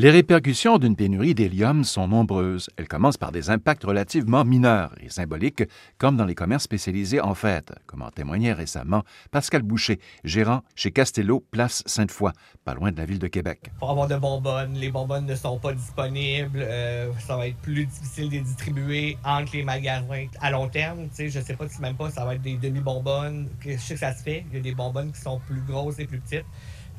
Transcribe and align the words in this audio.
Les 0.00 0.10
répercussions 0.10 0.78
d'une 0.78 0.94
pénurie 0.94 1.34
d'hélium 1.34 1.82
sont 1.82 2.06
nombreuses. 2.06 2.70
Elles 2.76 2.86
commencent 2.86 3.16
par 3.16 3.32
des 3.32 3.50
impacts 3.50 3.82
relativement 3.82 4.44
mineurs 4.44 4.94
et 5.00 5.08
symboliques, 5.08 5.64
comme 5.98 6.16
dans 6.16 6.24
les 6.24 6.36
commerces 6.36 6.62
spécialisés 6.62 7.20
en 7.20 7.34
fêtes, 7.34 7.72
comme 7.86 8.02
en 8.02 8.10
témoignait 8.12 8.52
récemment 8.52 9.02
Pascal 9.32 9.62
Boucher, 9.62 9.98
gérant 10.22 10.62
chez 10.76 10.92
Castello, 10.92 11.44
place 11.50 11.82
Sainte-Foy, 11.84 12.30
pas 12.64 12.74
loin 12.74 12.92
de 12.92 12.96
la 12.96 13.06
ville 13.06 13.18
de 13.18 13.26
Québec. 13.26 13.72
Pour 13.80 13.90
avoir 13.90 14.06
de 14.06 14.14
bonbonnes, 14.14 14.74
les 14.74 14.92
bonbonnes 14.92 15.26
ne 15.26 15.34
sont 15.34 15.58
pas 15.58 15.72
disponibles. 15.72 16.60
Euh, 16.62 17.12
ça 17.18 17.36
va 17.36 17.48
être 17.48 17.56
plus 17.56 17.84
difficile 17.84 18.28
de 18.28 18.34
les 18.34 18.42
distribuer 18.42 19.18
entre 19.24 19.56
les 19.56 19.64
magasins 19.64 20.26
à 20.40 20.52
long 20.52 20.68
terme. 20.68 21.08
Je 21.18 21.24
ne 21.24 21.44
sais 21.44 21.56
pas 21.56 21.68
si 21.68 21.80
même 21.80 21.96
pas 21.96 22.08
ça 22.12 22.24
va 22.24 22.36
être 22.36 22.42
des 22.42 22.56
demi-bonbonnes. 22.56 23.48
Je 23.66 23.76
sais 23.76 23.94
que 23.94 24.00
ça 24.00 24.14
se 24.14 24.22
fait. 24.22 24.44
Il 24.52 24.58
y 24.58 24.60
a 24.60 24.62
des 24.62 24.76
bonbonnes 24.76 25.10
qui 25.10 25.20
sont 25.20 25.40
plus 25.40 25.62
grosses 25.62 25.98
et 25.98 26.06
plus 26.06 26.20
petites. 26.20 26.46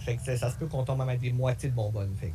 Que 0.05 0.37
ça, 0.37 0.49
se 0.49 0.55
peut 0.57 0.65
qu'on 0.65 0.83
tombe 0.83 1.01
avec 1.01 1.19
des 1.19 1.31
moitiés 1.31 1.69
de 1.69 1.75
bonbonnes. 1.75 2.15
Fait 2.19 2.33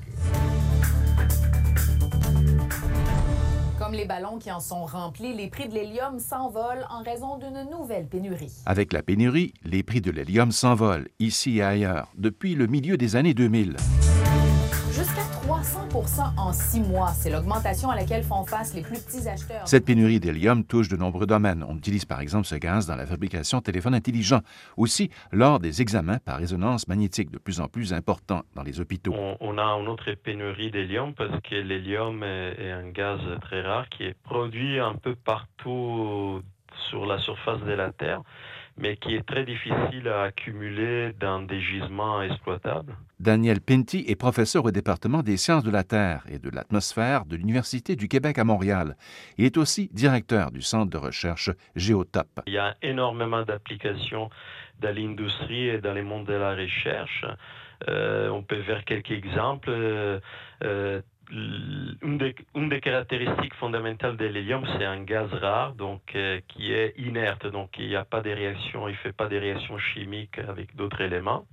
Comme 3.78 3.92
les 3.92 4.06
ballons 4.06 4.38
qui 4.38 4.50
en 4.50 4.60
sont 4.60 4.84
remplis, 4.84 5.34
les 5.34 5.48
prix 5.48 5.68
de 5.68 5.74
l'hélium 5.74 6.18
s'envolent 6.18 6.86
en 6.90 7.02
raison 7.02 7.38
d'une 7.38 7.68
nouvelle 7.70 8.06
pénurie. 8.06 8.52
Avec 8.66 8.92
la 8.92 9.02
pénurie, 9.02 9.52
les 9.64 9.82
prix 9.82 10.00
de 10.00 10.10
l'hélium 10.10 10.52
s'envolent, 10.52 11.08
ici 11.18 11.58
et 11.58 11.62
ailleurs, 11.62 12.08
depuis 12.16 12.54
le 12.54 12.66
milieu 12.66 12.96
des 12.96 13.16
années 13.16 13.34
2000. 13.34 13.76
Jusqu'à 15.64 15.86
300 15.88 16.22
en 16.36 16.52
six 16.52 16.80
mois. 16.80 17.08
C'est 17.14 17.30
l'augmentation 17.30 17.88
à 17.88 17.96
laquelle 17.96 18.22
font 18.22 18.44
face 18.44 18.74
les 18.74 18.82
plus 18.82 18.98
petits 18.98 19.26
acheteurs. 19.28 19.66
Cette 19.66 19.86
pénurie 19.86 20.20
d'hélium 20.20 20.64
touche 20.64 20.88
de 20.88 20.96
nombreux 20.96 21.26
domaines. 21.26 21.64
On 21.66 21.76
utilise 21.76 22.04
par 22.04 22.20
exemple 22.20 22.46
ce 22.46 22.56
gaz 22.56 22.86
dans 22.86 22.96
la 22.96 23.06
fabrication 23.06 23.58
de 23.58 23.62
téléphones 23.62 23.94
intelligents. 23.94 24.42
Aussi, 24.76 25.10
lors 25.32 25.60
des 25.60 25.80
examens 25.80 26.18
par 26.18 26.38
résonance 26.38 26.86
magnétique 26.86 27.30
de 27.30 27.38
plus 27.38 27.60
en 27.60 27.68
plus 27.68 27.94
importants 27.94 28.42
dans 28.54 28.62
les 28.62 28.80
hôpitaux. 28.80 29.14
On, 29.40 29.58
a 29.58 29.62
une 29.62 29.88
autre 29.88 30.12
pénurie 30.12 30.70
d'hélium 30.70 31.14
parce 31.14 31.40
que 31.42 31.54
l'hélium 31.54 32.22
est 32.22 32.70
un 32.70 32.90
gaz 32.90 33.20
très 33.40 33.62
rare 33.62 33.88
qui 33.88 34.04
est 34.04 34.16
produit 34.22 34.78
un 34.78 34.94
peu 34.94 35.14
partout 35.14 36.42
sur 36.90 37.06
la 37.06 37.18
surface 37.18 37.60
de 37.62 37.72
la 37.72 37.92
Terre 37.92 38.22
mais 38.76 38.96
qui 38.96 39.14
est 39.14 39.26
très 39.26 39.44
difficile 39.44 40.08
à 40.08 40.22
accumuler 40.22 41.12
dans 41.20 41.40
des 41.42 41.60
gisements 41.60 42.22
exploitables. 42.22 42.96
Daniel 43.20 43.60
Pinty 43.60 44.04
est 44.08 44.16
professeur 44.16 44.64
au 44.64 44.70
département 44.70 45.22
des 45.22 45.36
sciences 45.36 45.62
de 45.62 45.70
la 45.70 45.84
Terre 45.84 46.24
et 46.28 46.38
de 46.38 46.50
l'atmosphère 46.50 47.24
de 47.24 47.36
l'Université 47.36 47.94
du 47.94 48.08
Québec 48.08 48.38
à 48.38 48.44
Montréal. 48.44 48.96
Il 49.38 49.44
est 49.44 49.56
aussi 49.56 49.88
directeur 49.92 50.50
du 50.50 50.60
centre 50.60 50.90
de 50.90 50.98
recherche 50.98 51.50
Géotop. 51.76 52.26
Il 52.46 52.54
y 52.54 52.58
a 52.58 52.74
énormément 52.82 53.42
d'applications 53.42 54.28
dans 54.80 54.94
l'industrie 54.94 55.68
et 55.68 55.78
dans 55.80 55.92
les 55.92 56.02
mondes 56.02 56.26
de 56.26 56.34
la 56.34 56.56
recherche. 56.56 57.24
Euh, 57.88 58.28
on 58.30 58.42
peut 58.42 58.62
faire 58.62 58.84
quelques 58.84 59.12
exemples. 59.12 59.70
Euh, 59.70 60.20
une 61.34 62.18
des, 62.68 62.80
caractéristiques 62.80 63.54
fondamentales 63.54 64.16
de 64.16 64.26
l'hélium, 64.26 64.64
c'est 64.76 64.84
un 64.84 65.02
gaz 65.02 65.32
rare, 65.32 65.74
donc 65.74 66.02
euh, 66.14 66.40
qui 66.48 66.72
est 66.72 66.94
inerte, 66.96 67.46
donc 67.46 67.70
il 67.78 67.88
n'y 67.88 67.96
a 67.96 68.04
pas 68.04 68.20
de 68.20 68.30
réaction, 68.30 68.88
il 68.88 68.94
fait 68.96 69.12
pas 69.12 69.26
de 69.26 69.36
réaction 69.36 69.78
chimiques 69.78 70.38
avec 70.38 70.74
d'autres 70.76 71.00
éléments. 71.00 71.46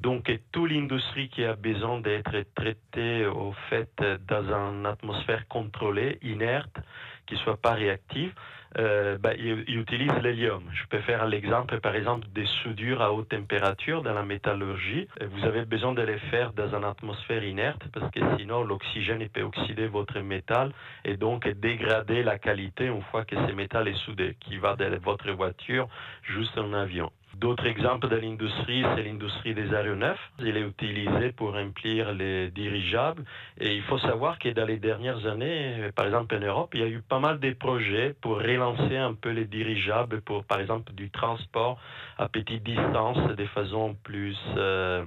Donc 0.00 0.30
toute 0.52 0.70
l'industrie 0.70 1.28
qui 1.28 1.44
a 1.44 1.54
besoin 1.54 2.00
d'être 2.00 2.44
traitée 2.54 3.26
au 3.26 3.52
fait 3.68 4.02
dans 4.26 4.52
une 4.52 4.86
atmosphère 4.86 5.46
contrôlée, 5.48 6.18
inerte, 6.22 6.78
qui 7.26 7.36
soit 7.36 7.60
pas 7.60 7.74
réactive, 7.74 8.32
euh, 8.78 9.18
ben, 9.18 9.34
ils, 9.38 9.78
utilisent 9.78 10.22
l'hélium. 10.22 10.62
Je 10.72 10.84
peux 10.86 11.00
faire 11.00 11.26
l'exemple, 11.26 11.80
par 11.80 11.94
exemple, 11.96 12.26
des 12.32 12.46
soudures 12.62 13.02
à 13.02 13.12
haute 13.12 13.28
température 13.28 14.02
dans 14.02 14.14
la 14.14 14.22
métallurgie. 14.22 15.08
Vous 15.32 15.44
avez 15.44 15.64
besoin 15.64 15.92
de 15.92 16.02
les 16.02 16.18
faire 16.30 16.52
dans 16.52 16.74
une 16.74 16.84
atmosphère 16.84 17.42
inerte 17.42 17.82
parce 17.92 18.10
que 18.12 18.20
sinon 18.38 18.62
l'oxygène 18.62 19.28
peut 19.28 19.42
oxyder 19.42 19.88
votre 19.88 20.20
métal 20.20 20.72
et 21.04 21.16
donc 21.16 21.48
dégrader 21.48 22.22
la 22.22 22.38
qualité 22.38 22.86
une 22.86 23.02
fois 23.02 23.24
que 23.24 23.36
ce 23.36 23.52
métal 23.52 23.88
est 23.88 23.98
soudé, 24.04 24.36
qui 24.40 24.58
va 24.58 24.76
de 24.76 24.96
votre 25.02 25.30
voiture 25.32 25.88
jusqu'en 26.22 26.64
en 26.64 26.74
avion. 26.74 27.10
D'autres 27.36 27.66
exemples 27.66 28.08
de 28.08 28.16
l'industrie, 28.16 28.84
c'est 28.94 29.02
l'industrie 29.04 29.54
des 29.54 29.72
aéronefs. 29.72 30.18
Il 30.40 30.56
est 30.56 30.62
utilisé 30.62 31.30
pour 31.32 31.52
remplir 31.52 32.12
les 32.12 32.50
dirigeables. 32.50 33.24
Et 33.58 33.76
il 33.76 33.82
faut 33.82 33.98
savoir 33.98 34.38
que 34.38 34.48
dans 34.48 34.66
les 34.66 34.78
dernières 34.78 35.24
années, 35.26 35.90
par 35.94 36.06
exemple 36.06 36.34
en 36.34 36.40
Europe, 36.40 36.70
il 36.74 36.80
y 36.80 36.82
a 36.82 36.88
eu 36.88 37.00
pas 37.00 37.20
mal 37.20 37.38
de 37.38 37.52
projets 37.52 38.14
pour 38.20 38.38
relancer 38.60 38.96
un 38.96 39.14
peu 39.14 39.30
les 39.30 39.46
dirigeables 39.46 40.20
pour, 40.20 40.44
par 40.44 40.60
exemple, 40.60 40.92
du 40.92 41.10
transport 41.10 41.78
à 42.18 42.28
petite 42.28 42.62
distance 42.62 43.18
de 43.36 43.46
façon 43.46 43.96
plus 44.02 44.36
euh, 44.56 45.04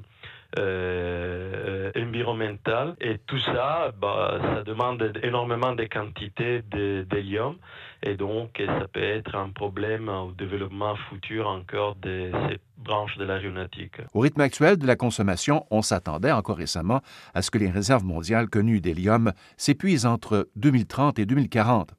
euh, 0.57 1.91
environnementale. 1.95 2.95
Et 2.99 3.17
tout 3.19 3.39
ça, 3.39 3.91
bah, 3.99 4.39
ça 4.41 4.63
demande 4.63 5.13
énormément 5.21 5.73
de 5.73 5.83
quantités 5.85 6.61
d'hélium. 6.63 7.57
Et 8.01 8.15
donc, 8.15 8.61
ça 8.65 8.87
peut 8.91 9.01
être 9.01 9.35
un 9.35 9.49
problème 9.49 10.09
au 10.09 10.31
développement 10.31 10.95
futur 11.09 11.47
encore 11.47 11.95
de 11.95 12.31
ces 12.49 12.59
branches 12.77 13.17
de 13.17 13.23
l'aéronautique. 13.23 13.95
Au 14.13 14.19
rythme 14.19 14.41
actuel 14.41 14.77
de 14.77 14.85
la 14.85 14.97
consommation, 14.97 15.65
on 15.71 15.81
s'attendait 15.81 16.31
encore 16.31 16.57
récemment 16.57 17.01
à 17.33 17.41
ce 17.41 17.49
que 17.49 17.57
les 17.57 17.69
réserves 17.69 18.03
mondiales 18.03 18.49
connues 18.49 18.81
d'hélium 18.81 19.31
s'épuisent 19.55 20.05
entre 20.05 20.49
2030 20.55 21.19
et 21.19 21.25
2040. 21.25 21.93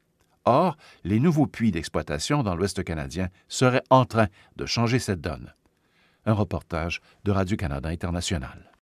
Or, 0.47 0.77
les 1.05 1.21
nouveaux 1.21 1.47
puits 1.47 1.71
d'exploitation 1.71 2.43
dans 2.43 2.55
l'Ouest 2.55 2.85
canadien 2.85 3.29
seraient 3.49 3.85
en 3.91 4.05
train 4.05 4.29
de 4.57 4.67
changer 4.67 4.99
cette 4.99 5.21
donne. 5.21 5.55
Un 6.27 6.35
reportage 6.35 7.01
de 7.25 7.33
Radio-Canada 7.33 7.89
International. 7.89 8.73